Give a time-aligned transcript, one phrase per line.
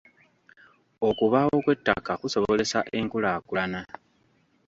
[1.07, 3.81] Okubaawo kw'ettaka kusobozesa enkulaakulana.